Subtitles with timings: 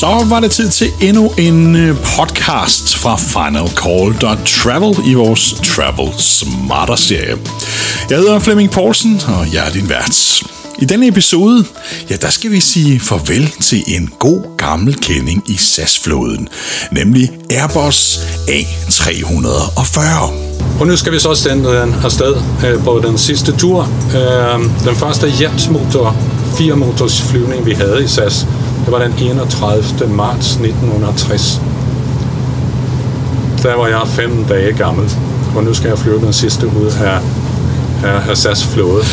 [0.00, 5.54] Så var det tid til endnu en øh, podcast fra Final Call Travel i vores
[5.64, 7.36] Travel Smarter serie.
[8.10, 10.42] Jeg hedder Flemming Poulsen, og jeg er din vært.
[10.78, 11.64] I denne episode,
[12.10, 16.48] ja, der skal vi sige farvel til en god gammel kending i SAS-flåden,
[16.92, 20.00] nemlig Airbus A340.
[20.80, 22.34] Og nu skal vi så sende den øh, afsted
[22.66, 23.88] øh, på den sidste tur.
[24.84, 26.16] Den første jetmotor,
[26.58, 28.46] fire motors flyvning, vi havde i SAS,
[28.84, 30.08] det var den 31.
[30.08, 31.60] marts 1960.
[33.62, 35.10] Der var jeg fem dage gammel,
[35.56, 37.20] og nu skal jeg flyve den sidste ud af,
[38.04, 39.04] af, SAS flåde.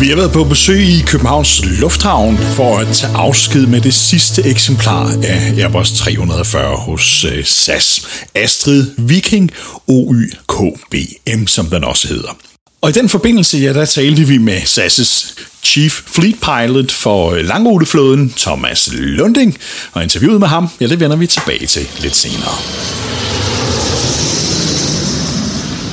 [0.00, 4.42] Vi har været på besøg i Københavns Lufthavn for at tage afsked med det sidste
[4.42, 8.06] eksemplar af Airbus 340 hos øh, SAS.
[8.34, 9.50] Astrid Viking
[9.88, 12.36] OYKBM, som den også hedder.
[12.82, 15.34] Og i den forbindelse, ja, der talte vi med SAS'
[15.70, 19.58] Chief Fleet Pilot for øh, langruteflåden, Thomas Lunding,
[19.92, 22.54] og interviewet med ham, ja, det vender vi tilbage til lidt senere.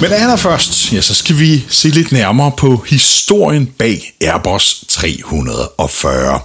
[0.02, 6.40] Men allerførst, ja, så skal vi se lidt nærmere på historien bag Airbus 340.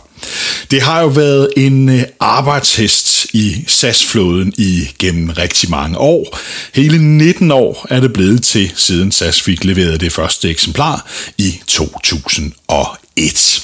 [0.70, 6.38] Det har jo været en øh, arbejdshest i SAS-flåden i gennem rigtig mange år.
[6.74, 11.60] Hele 19 år er det blevet til, siden SAS fik leveret det første eksemplar i
[11.66, 13.62] 2001.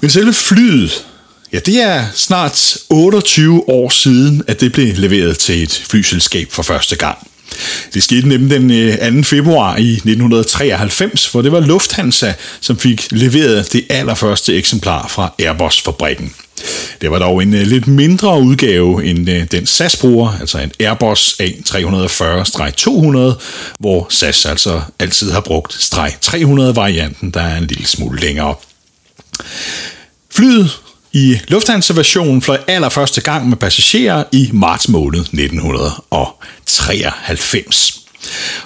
[0.00, 1.06] Men selve flyet,
[1.52, 6.62] ja, det er snart 28 år siden, at det blev leveret til et flyselskab for
[6.62, 7.18] første gang.
[7.94, 9.22] Det skete nemlig den øh, 2.
[9.22, 16.34] Februar i 1993, hvor det var Lufthansa, som fik leveret det allerførste eksemplar fra Airbus-fabrikken.
[17.00, 20.72] Det var dog en øh, lidt mindre udgave end øh, den SAS bruger, altså en
[20.80, 23.42] Airbus A340-200,
[23.78, 28.54] hvor SAS altså altid har brugt streg 300-varianten, der er en lille smule længere.
[30.34, 30.70] Flyet
[31.12, 37.98] i Lufthansa-versionen fløj allerførste gang med passagerer i marts måned 1993.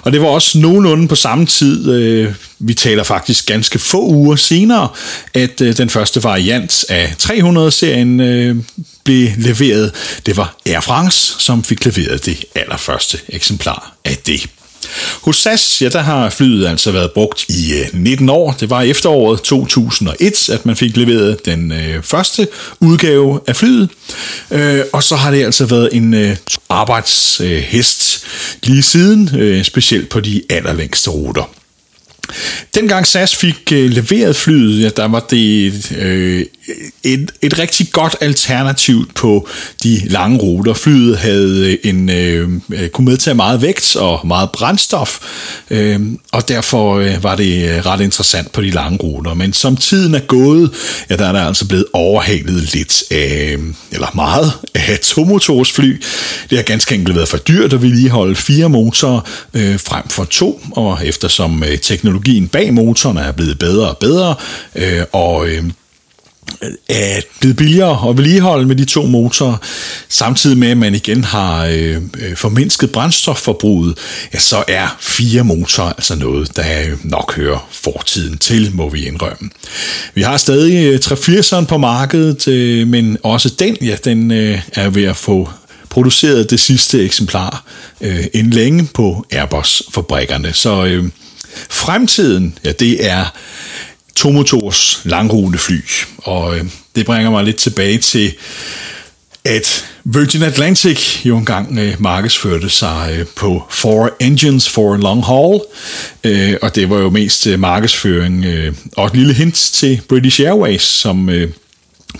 [0.01, 4.35] Og det var også nogenlunde på samme tid, øh, vi taler faktisk ganske få uger
[4.35, 4.89] senere,
[5.33, 8.55] at øh, den første variant af 300-serien øh,
[9.03, 9.91] blev leveret.
[10.25, 14.49] Det var Air France, som fik leveret det allerførste eksemplar af det.
[15.21, 18.51] Hos SAS, ja, der har flyet altså været brugt i øh, 19 år.
[18.59, 22.47] Det var efteråret 2001, at man fik leveret den øh, første
[22.79, 23.89] udgave af flyet.
[24.51, 26.35] Øh, og så har det altså været en øh,
[26.69, 28.25] arbejdshest
[28.63, 31.49] lige siden, øh, specielt på de allerlængste ruter.
[32.75, 36.45] Dengang SAS fik øh, leveret flyet, ja, der var det øh,
[37.03, 39.47] et, et rigtig godt alternativ på
[39.83, 40.73] de lange ruter.
[40.73, 45.19] Flyet havde øh, en, øh, øh, kunne medtage meget vægt og meget brændstof,
[45.69, 46.01] øh,
[46.31, 49.33] og derfor øh, var det øh, ret interessant på de lange ruter.
[49.33, 50.71] Men som tiden er gået,
[51.09, 53.57] ja, der er der altså blevet overhalet lidt af,
[53.91, 56.01] eller meget af tomotorsfly.
[56.49, 59.21] Det har ganske enkelt været for dyrt at vedligeholde fire motorer
[59.53, 61.77] øh, frem for to, og eftersom øh,
[62.17, 64.35] teknologien bag motoren er blevet bedre og bedre,
[64.75, 65.63] øh, og øh,
[66.89, 69.57] er blevet billigere at vedligeholde med de to motorer,
[70.09, 73.97] samtidig med, at man igen har øh, øh formindsket brændstofforbruget,
[74.33, 79.05] ja, så er fire motorer altså noget, der øh, nok hører fortiden til, må vi
[79.05, 79.49] indrømme.
[80.13, 84.89] Vi har stadig øh, 380'eren på markedet, øh, men også den, ja, den øh, er
[84.89, 85.49] ved at få
[85.89, 87.63] produceret det sidste eksemplar
[88.01, 90.53] øh, inden længe på Airbus-fabrikkerne.
[90.53, 91.05] Så øh,
[91.69, 93.25] fremtiden, ja, det er
[94.15, 95.81] tomotors langrutefly.
[96.17, 98.33] Og øh, det bringer mig lidt tilbage til,
[99.45, 105.61] at Virgin Atlantic jo engang øh, markedsførte sig øh, på Four Engines for Long Haul,
[106.23, 110.41] øh, og det var jo mest øh, markedsføring øh, og et lille hint til British
[110.41, 111.51] Airways, som øh,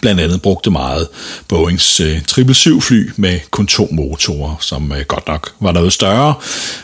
[0.01, 1.07] blandt andet brugte meget
[1.47, 6.33] Boeings øh, 777-fly med kun to motorer, som øh, godt nok var noget større,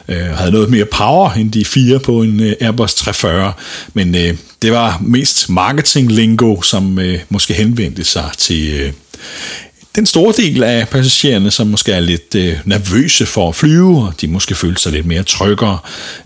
[0.08, 3.54] øh, havde noget mere power end de fire på en Airbus 340,
[3.94, 4.14] men
[4.62, 7.00] det var mest marketing-lingo, som
[7.30, 8.94] måske henvendte sig til
[9.96, 14.14] den store del af passagererne, som måske er lidt øh, nervøse for at flyve, og
[14.22, 15.80] de måske føler sig lidt mere tryggere,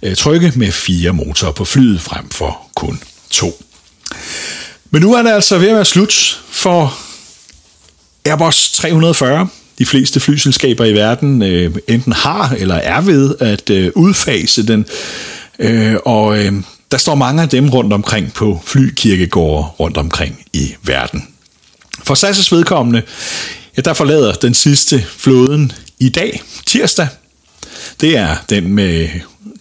[0.04, 3.00] øh, trygge med fire motorer på flyet frem for kun
[3.30, 3.63] to.
[4.92, 6.98] Men nu er det altså ved at være slut for
[8.25, 9.48] Airbus 340.
[9.80, 14.86] De fleste flyselskaber i verden øh, enten har eller er ved at øh, udfase den,
[15.60, 16.54] øh, og øh,
[16.92, 21.28] der står mange af dem rundt omkring på flykirkegårde rundt omkring i verden.
[22.04, 23.01] For SAS' vedkommende,
[23.78, 27.07] ja, der forlader den sidste flåden i dag, tirsdag.
[28.01, 29.10] Det er den med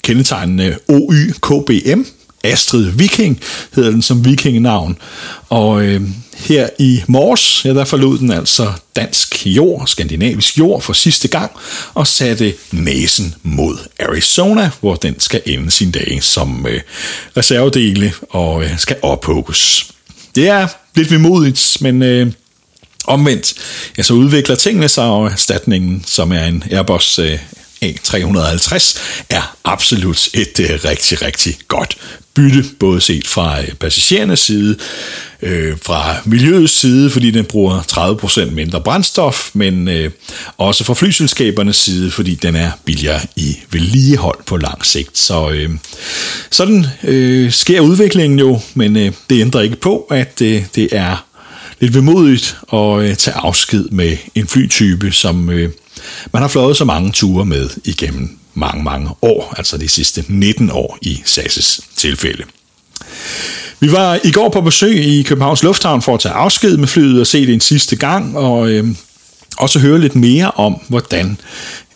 [0.03, 2.03] kendetegnene OYKBM,
[2.47, 3.41] Astrid Viking,
[3.75, 4.97] hedder den som vikingenavn.
[5.49, 6.01] Og øh,
[6.37, 11.51] her i morges, ja, der forlod den altså dansk jord, skandinavisk jord for sidste gang,
[11.95, 16.81] og satte næsen mod Arizona, hvor den skal ende sin dag som øh,
[17.37, 19.87] reservedele og øh, skal ophugges.
[20.35, 22.33] Det er lidt vemodigt, men øh,
[23.07, 23.55] omvendt,
[23.99, 27.39] ja, så udvikler tingene sig, og erstatningen, som er en Airbus øh,
[27.85, 28.99] A350,
[29.31, 31.97] er absolut et øh, rigtig, rigtig godt
[32.37, 34.77] bytte, både set fra øh, passagerernes side,
[35.43, 40.11] øh, fra miljøets side, fordi den bruger 30% mindre brændstof, men øh,
[40.59, 45.19] også fra flyselskabernes side, fordi den er billigere i vedligehold på lang sigt.
[45.19, 45.71] Så øh,
[46.51, 51.27] sådan øh, sker udviklingen jo, men øh, det ændrer ikke på, at øh, det er
[51.81, 55.71] lidt vemodigt at øh, tage afsked med en flytype, som øh,
[56.33, 60.71] man har fløjet så mange ture med igennem mange, mange år, altså de sidste 19
[60.71, 62.43] år i SAS' tilfælde.
[63.81, 67.21] Vi var i går på besøg i Københavns Lufthavn for at tage afsked med flyet
[67.21, 68.87] og se det en sidste gang, og øh,
[69.59, 71.39] også høre lidt mere om, hvordan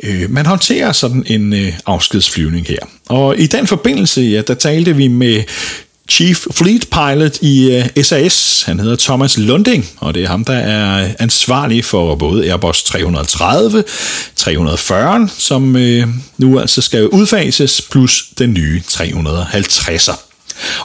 [0.02, 2.78] øh, man håndterer sådan en øh, afskedsflyvning her.
[3.08, 5.42] Og i den forbindelse, ja, der talte vi med
[6.10, 8.62] Chief Fleet Pilot i øh, SAS.
[8.62, 13.84] Han hedder Thomas Lunding, og det er ham, der er ansvarlig for både Airbus 330,
[14.36, 16.06] 340, som øh,
[16.38, 20.14] nu altså skal udfases, plus den nye 350'er.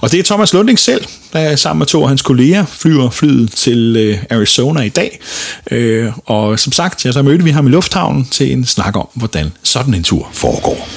[0.01, 3.51] Og det er Thomas Lunding selv, der sammen med to af hans kolleger flyver flyet
[3.51, 5.19] til øh, Arizona i dag.
[5.71, 9.07] Øh, og som sagt, ja, så mødte vi ham i lufthavnen til en snak om,
[9.13, 10.89] hvordan sådan en tur foregår.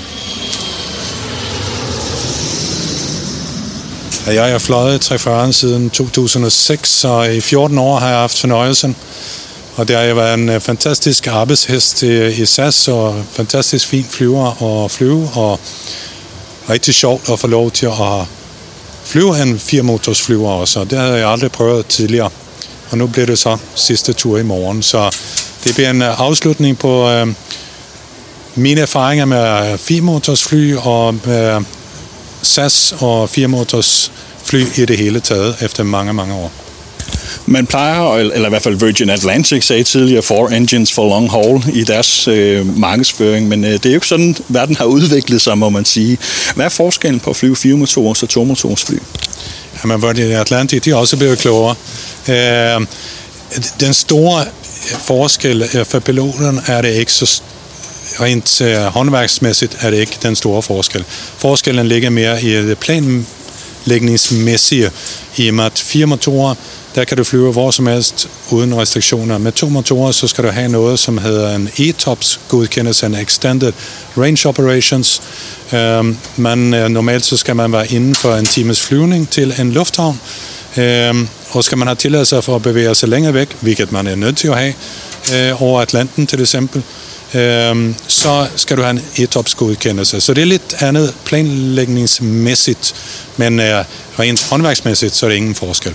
[4.35, 8.97] Jeg har fløjet 340 siden 2006, så i 14 år har jeg haft fornøjelsen.
[9.77, 14.91] Og det har været en øh, fantastisk arbejdshest i SAS, og fantastisk fin flyver og
[14.91, 15.61] flyve, og
[16.71, 18.27] rigtig sjovt at få lov til at
[19.05, 20.85] flyve en firemotors flyver også.
[20.85, 22.31] Det havde jeg aldrig prøvet tidligere.
[22.91, 24.83] Og nu bliver det så sidste tur i morgen.
[24.83, 25.17] Så
[25.65, 27.27] det bliver en øh, afslutning på øh,
[28.55, 31.65] mine erfaringer med firemotors fly og med
[32.43, 34.13] SAS og firemotors
[34.49, 36.53] fly i det hele taget efter mange, mange år.
[37.47, 41.65] Man plejer, eller i hvert fald Virgin Atlantic sagde tidligere, four engines for long haul
[41.73, 45.59] i deres øh, markedsføring, men øh, det er jo ikke sådan, verden har udviklet sig,
[45.59, 46.19] må man sige.
[46.55, 48.97] Hvad er forskellen på at flyve fire motors og to motors fly?
[49.85, 51.75] Jamen, Virgin Atlantic, de er også blevet klogere.
[52.29, 52.87] Øh,
[53.81, 54.44] den store
[55.06, 57.43] forskel øh, for piloten er det ikke så
[58.21, 61.05] rent øh, håndværksmæssigt er det ikke den store forskel.
[61.39, 62.79] Forskellen ligger mere i det
[63.88, 64.90] planlægningsmæssige,
[65.37, 66.55] i og med at fire motorer,
[66.94, 69.38] der kan du flyve hvor som helst uden restriktioner.
[69.38, 73.73] Med to motorer, så skal du have noget, som hedder en ETOPS godkendelse, en Extended
[74.17, 75.23] Range Operations.
[75.73, 79.73] Øhm, man, øh, normalt så skal man være inden for en times flyvning til en
[79.73, 80.20] lufthavn,
[80.76, 84.14] øhm, og skal man have tilladelse for at bevæge sig længere væk, hvilket man er
[84.14, 84.75] nødt til at have,
[85.34, 86.82] øh, over Atlanten til eksempel,
[88.09, 90.21] så skal du have en ETOPS godkendelse.
[90.21, 92.95] Så det er lidt andet planlægningsmæssigt,
[93.37, 93.85] men øh,
[94.19, 95.95] rent håndværksmæssigt, så er det ingen forskel.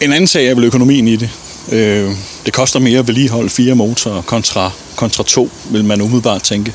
[0.00, 1.30] En anden sag er vel økonomien i det.
[1.72, 2.10] Øh,
[2.46, 6.72] det koster mere at vedligeholde fire motorer kontra, kontra to, vil man umiddelbart tænke.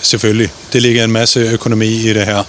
[0.00, 0.50] Selvfølgelig.
[0.72, 2.42] Det ligger en masse økonomi i det her.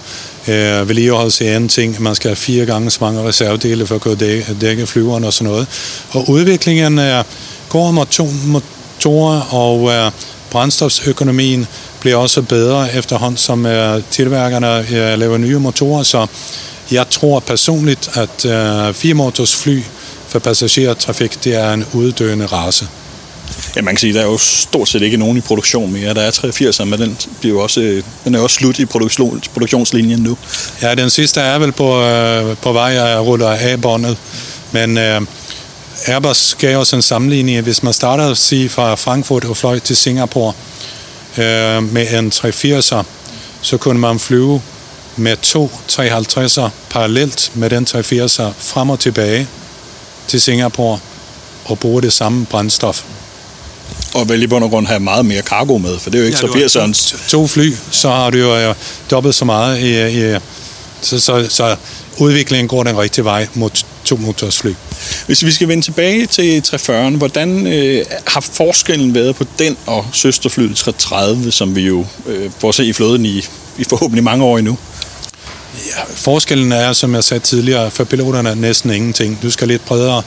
[0.48, 2.02] Øh, vedligeholdelse er en ting.
[2.02, 5.32] Man skal have fire gange så mange reservedele for at kunne dække, dække flyveren og
[5.32, 5.66] sådan noget.
[6.10, 7.22] Og udviklingen er,
[7.68, 8.60] går mod to, mod
[9.04, 10.10] motorer, og øh,
[10.50, 11.66] brændstofsøkonomien
[12.00, 16.02] bliver også bedre efterhånden, som øh, tilværkerne øh, laver nye motorer.
[16.02, 16.26] Så
[16.90, 19.82] jeg tror personligt, at øh, firemotors fly
[20.28, 22.88] for passagertrafik, det er en uddøende race.
[23.76, 26.14] Ja, man kan sige, at der er jo stort set ikke nogen i produktion mere.
[26.14, 30.18] Der er 83, men den, bliver også, øh, den er også slut i produktion, produktionslinjen
[30.18, 30.36] nu.
[30.82, 34.16] Ja, den sidste er vel på, øh, på vej at rulle af båndet.
[34.72, 35.20] Men øh,
[36.06, 37.60] Airbus gav os en sammenligning.
[37.60, 40.52] Hvis man starter at sige fra Frankfurt og fløj til Singapore
[41.38, 43.02] øh, med en 380'er,
[43.60, 44.62] så kunne man flyve
[45.16, 49.48] med to 350'er parallelt med den 380'er frem og tilbage
[50.28, 50.98] til Singapore
[51.64, 53.02] og bruge det samme brændstof.
[54.14, 56.26] Og vel i bund og grund have meget mere cargo med, for det er jo
[56.26, 57.28] ikke ja, 380'erens...
[57.28, 58.74] To, to fly, så har du jo øh,
[59.10, 60.38] dobbelt så meget i, i
[61.00, 61.76] så, så, så
[62.18, 63.70] udviklingen går den rigtige vej mod
[64.04, 64.72] to motorsfly.
[65.26, 70.06] Hvis vi skal vende tilbage til 340'eren, hvordan øh, har forskellen været på den og
[70.12, 73.38] søsterflyet 330, som vi jo øh, får se i flåden i,
[73.78, 74.78] i forhåbentlig mange år endnu?
[75.74, 79.38] Ja, forskellen er, som jeg sagde tidligere, for piloterne næsten ingenting.
[79.42, 80.22] Du skal lidt bredere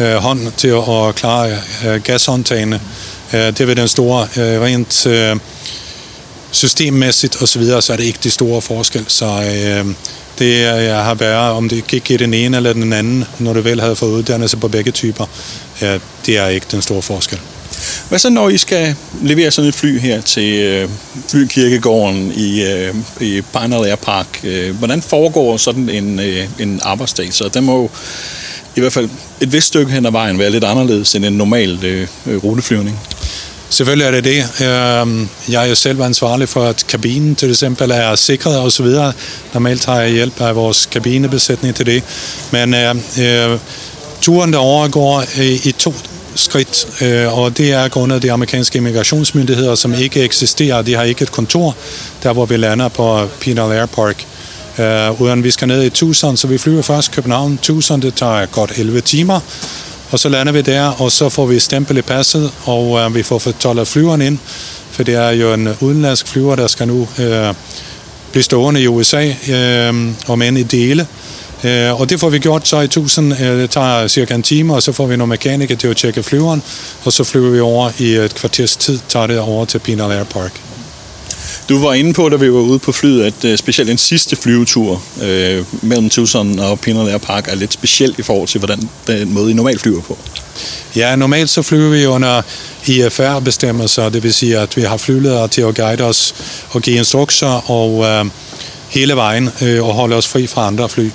[0.00, 2.80] øh, hånd til at klare øh, gashåndtagene.
[3.32, 5.36] Øh, det er den store øh, rent øh,
[6.50, 9.04] systemmæssigt osv., så så er det ikke de store forskel.
[9.08, 9.94] Så øh,
[10.40, 13.80] det har været, om det gik i den ene eller den anden, når du vel
[13.80, 15.26] havde fået uddannelse på begge typer.
[15.80, 17.38] Ja, det er ikke den store forskel.
[18.08, 20.88] Hvad så, når I skal levere sådan et fly her til øh,
[21.28, 24.40] flykirkegården i, øh, i Pinal Air Park?
[24.44, 27.34] Øh, hvordan foregår sådan en, øh, en arbejdsdag?
[27.34, 27.88] Så den må jo
[28.76, 29.08] i hvert fald
[29.40, 32.98] et vist stykke hen ad vejen være lidt anderledes end en normal øh, øh ruteflyvning.
[33.70, 34.66] Selvfølgelig er det det.
[34.66, 38.82] Øhm, jeg er jo selv ansvarlig for, at kabinen til eksempel er sikret og så
[38.82, 39.12] videre.
[39.54, 42.02] Normalt har jeg hjælp af vores kabinebesætning til det.
[42.50, 43.58] Men øhm, øh,
[44.20, 45.94] turen derovre går øh, i to
[46.34, 50.82] skridt, øh, og det er grundet af de amerikanske immigrationsmyndigheder, som ikke eksisterer.
[50.82, 51.76] De har ikke et kontor,
[52.22, 54.26] der hvor vi lander på Penal Air Park.
[54.78, 57.58] Øh, uden vi skal ned i Tucson, så vi flyver først København.
[57.62, 59.40] Tucson, det tager godt 11 timer.
[60.10, 63.22] Og så lander vi der, og så får vi stempel i passet, og øh, vi
[63.22, 64.38] får fortollet flyveren ind,
[64.90, 67.54] for det er jo en udenlandsk flyver, der skal nu øh,
[68.30, 71.06] blive stående i USA, øh, om end i dele.
[71.64, 73.32] Øh, og det får vi gjort så i 1000.
[73.32, 76.22] øh, det tager cirka en time, og så får vi nogle mekanikere til at tjekke
[76.22, 76.62] flyveren,
[77.04, 80.24] og så flyver vi over i et kvarters tid, tager det over til Pinal Air
[80.24, 80.60] Park.
[81.70, 84.36] Du var inde på, da vi var ude på flyet, at uh, specielt den sidste
[84.36, 88.88] flyvetur uh, mellem Tucson og Pinal Air Park er lidt speciel i forhold til, hvordan
[89.06, 90.18] den måde, I normalt flyver på.
[90.96, 92.42] Ja, normalt så flyver vi under
[92.86, 96.34] IFR-bestemmelser, det vil sige, at vi har flyledere til at guide os
[96.70, 98.30] og give instrukser og uh,
[98.88, 101.10] hele vejen uh, og holde os fri fra andre fly.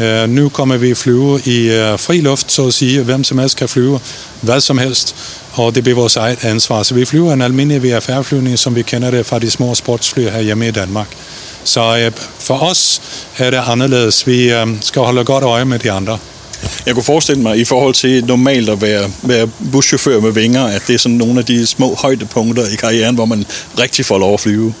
[0.00, 3.02] Uh, nu kommer vi flyve i øh, fri luft, så at sige.
[3.02, 4.00] Hvem som helst kan flyve
[4.40, 5.16] hvad som helst
[5.52, 6.82] og det bliver vores eget ansvar.
[6.82, 10.40] Så vi flyver en almindelig VFR-flyvning, som vi kender det fra de små sportsfly her
[10.40, 11.08] hjemme i Danmark.
[11.64, 13.02] Så øh, for os
[13.38, 14.26] er det anderledes.
[14.26, 16.18] Vi øh, skal holde godt øje med de andre.
[16.86, 20.82] Jeg kunne forestille mig, i forhold til normalt at være, være buschauffør med vinger, at
[20.86, 23.46] det er sådan nogle af de små højdepunkter i karrieren, hvor man
[23.78, 24.74] rigtig får lov at flyve.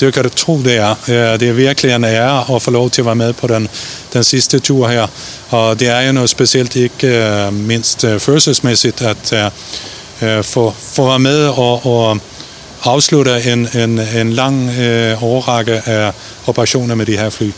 [0.00, 0.94] Det kan du tro, det er.
[1.36, 3.68] Det er virkelig en ære at få lov til at være med på den,
[4.12, 5.06] den sidste tur her.
[5.50, 9.50] Og det er jo noget specielt, ikke øh, mindst øh, følelsesmæssigt, at øh,
[10.22, 12.18] øh, få, få være med og, og
[12.84, 16.12] afslutte en, en, en lang øh, overrække af
[16.46, 17.50] operationer med de her fly.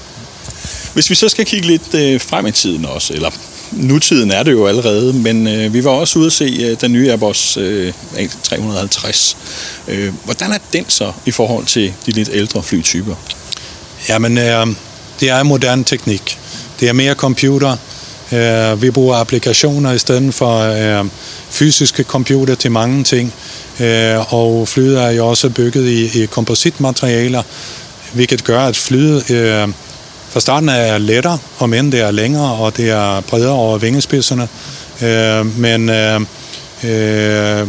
[0.94, 3.30] Hvis vi så skal kigge lidt øh, frem i tiden også, eller
[3.72, 6.92] nutiden er det jo allerede, men øh, vi var også ude at se øh, den
[6.92, 7.92] nye Airbus øh,
[8.42, 9.36] 350.
[9.88, 13.14] Øh, hvordan er den så i forhold til de lidt ældre flytyper?
[14.08, 14.66] Jamen, øh,
[15.20, 16.38] det er moderne teknik.
[16.80, 17.76] Det er mere computer.
[18.32, 21.06] Øh, vi bruger applikationer i stedet for øh,
[21.50, 23.34] fysiske computer til mange ting,
[23.80, 27.42] øh, og flyet er jo også bygget i, i kompositmaterialer,
[28.12, 29.68] hvilket gør, at flyet øh,
[30.38, 34.48] fra starten er lettere, om end det er længere, og det er bredere over vingespidserne.
[35.02, 36.20] Øh, men øh,
[36.84, 37.66] øh,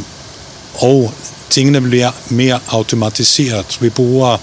[0.73, 1.13] og
[1.49, 3.77] tingene bliver mere automatiseret.
[3.81, 4.38] Vi bruger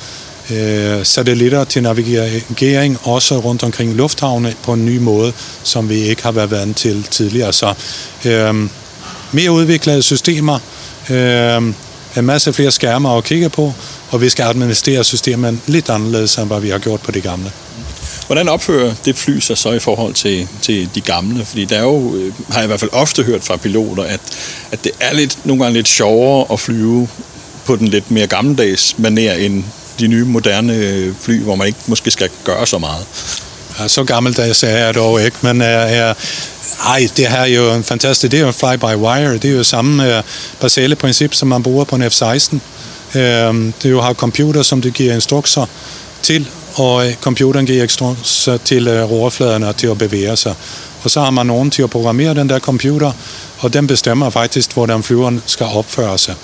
[0.50, 6.22] øh, satellitter til navigering, også rundt omkring lufthavne på en ny måde, som vi ikke
[6.22, 7.52] har været vant til tidligere.
[7.52, 7.74] Så
[8.24, 8.54] øh,
[9.32, 10.58] mere udviklede systemer,
[11.10, 11.62] øh,
[12.16, 13.72] en masse flere skærme at kigge på,
[14.10, 17.52] og vi skal administrere systemet lidt anderledes, end hvad vi har gjort på det gamle.
[18.26, 21.44] Hvordan opfører det fly sig så i forhold til, til de gamle?
[21.44, 24.20] Fordi der er jo, øh, har jeg i hvert fald ofte hørt fra piloter, at,
[24.72, 27.08] at det er lidt, nogle gange lidt sjovere at flyve
[27.64, 29.64] på den lidt mere gammeldags maner end
[30.00, 33.06] de nye moderne øh, fly, hvor man ikke måske skal gøre så meget.
[33.80, 36.14] Ja, så gammeldags er jeg dog ikke, men er, er,
[36.86, 40.16] ej, det her er jo en fantastisk, det er jo fly-by-wire, det er jo samme
[40.16, 40.22] øh,
[40.60, 42.56] basale princip, som man bruger på en F-16.
[43.18, 45.66] Øh, det jo har computer, som det giver instrukser
[46.22, 50.54] til, og øh, computeren giver instrukser til uh, til at bevæge sig.
[51.02, 53.12] Og så har man nogen til at programmere den der computer,
[53.58, 56.34] og den bestemmer faktisk, hvordan flyveren skal opføre sig.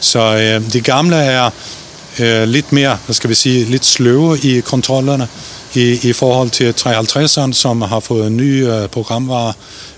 [0.00, 1.50] Så øh, de gamle er
[2.18, 5.28] øh, lidt mere, hvad skal vi sige, lidt sløve i kontrollerne,
[5.74, 9.52] i, i forhold til 53'eren, som har fået en ny øh, programvare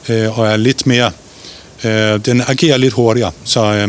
[0.09, 1.11] øh, og er lidt mere,
[1.85, 3.33] øh, den agerer lidt hurtigere.
[3.45, 3.88] Så øh,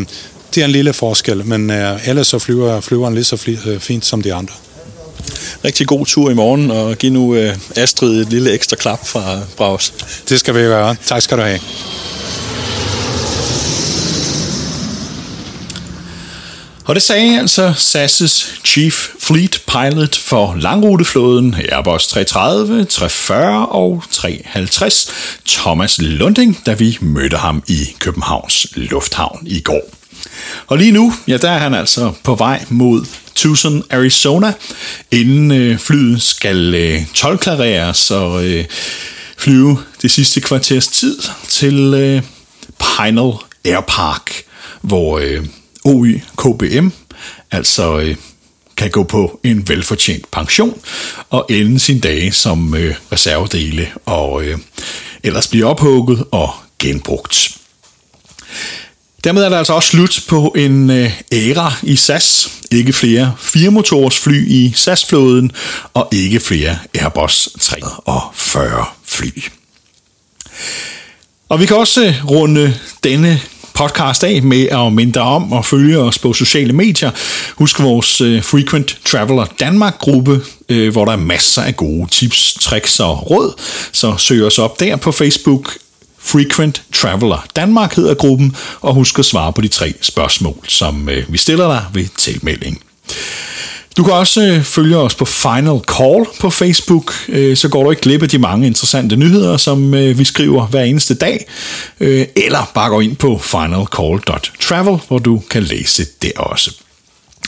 [0.56, 3.80] det er en lille forskel, men øh, ellers så flyver flyveren lige så fli, øh,
[3.80, 4.54] fint som de andre.
[5.66, 9.40] Rigtig god tur i morgen, og giv nu øh, Astrid et lille ekstra klap fra,
[9.58, 9.94] os.
[10.30, 10.96] Det skal vi gøre.
[11.06, 11.60] Tak skal du have.
[16.86, 25.12] Og det sagde altså SAS' Chief Fleet Pilot for langruteflåden Airbus 330, 340 og 350,
[25.48, 29.99] Thomas Lunding, da vi mødte ham i Københavns Lufthavn i går.
[30.68, 34.54] Og lige nu, ja, der er han altså på vej mod Tucson, Arizona,
[35.12, 38.66] inden øh, flyet skal øh, tolklareres og øh,
[39.38, 42.22] flyve det sidste kvarters tid til øh,
[42.80, 43.34] Pinal
[43.66, 44.32] Air Park,
[44.82, 45.46] hvor øh,
[45.84, 46.90] OY KBM,
[47.52, 48.16] altså øh,
[48.78, 50.82] kan gå på en velfortjent pension
[51.30, 54.58] og ende sin dage som øh, reservedele og øh,
[55.24, 57.58] ellers blive ophugget og genbrugt.
[59.24, 62.50] Dermed er der altså også slut på en øh, æra i SAS.
[62.72, 65.52] Ikke flere firemotors fly i SAS-flåden,
[65.94, 69.44] og ikke flere Airbus 340 fly.
[71.50, 73.42] Og vi kan også øh, runde denne
[73.74, 77.12] podcast af med at minde om og følge os på sociale medier.
[77.56, 80.42] Husk vores øh, Frequent Traveler Danmark-gruppe,
[80.92, 83.62] hvor der er masser af gode tips, tricks og råd.
[83.92, 85.78] Så søg os op der på Facebook.
[86.22, 91.34] Frequent Traveler Danmark hedder gruppen, og husk at svare på de tre spørgsmål, som øh,
[91.34, 92.82] vi stiller dig ved tilmelding.
[93.98, 97.90] Du kan også øh, følge os på Final Call på Facebook, øh, så går du
[97.90, 101.46] ikke glip af de mange interessante nyheder, som vi skriver hver eneste dag,
[102.00, 106.72] eller bare gå ind på finalcall.travel, hvor du kan læse det også.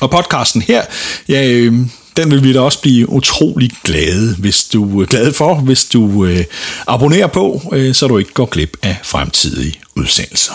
[0.01, 0.81] Og podcasten her,
[1.29, 5.85] ja, øhm, den vil vi da også blive utrolig glade, hvis du glad for, hvis
[5.85, 6.43] du øh,
[6.87, 10.53] abonnerer på, øh, så du ikke går glip af fremtidige udsendelser.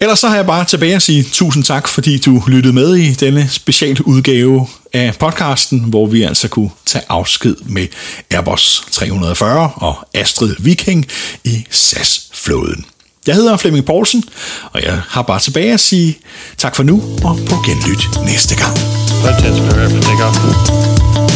[0.00, 3.12] Ellers så har jeg bare tilbage at sige tusind tak, fordi du lyttede med i
[3.12, 7.86] denne speciale udgave af podcasten, hvor vi altså kunne tage afsked med
[8.30, 11.06] Airbus 340 og Astrid Viking
[11.44, 12.84] i SAS-flåden.
[13.28, 14.24] Jeg hedder Flemming Poulsen,
[14.72, 16.18] og jeg har bare tilbage at sige
[16.56, 18.78] tak for nu, og på genlyt næste gang.
[19.24, 21.27] Red for.